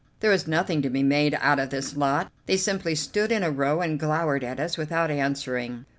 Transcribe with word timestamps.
There 0.19 0.31
was 0.31 0.47
nothing 0.47 0.81
to 0.81 0.89
be 0.89 1.03
made 1.03 1.37
out 1.39 1.59
of 1.59 1.69
this 1.69 1.95
lot; 1.95 2.31
they 2.47 2.57
simply 2.57 2.95
stood 2.95 3.31
in 3.31 3.43
a 3.43 3.51
row 3.51 3.81
and 3.81 3.99
glowered 3.99 4.43
at 4.43 4.59
us 4.59 4.75
without 4.75 5.11
answering. 5.11 5.85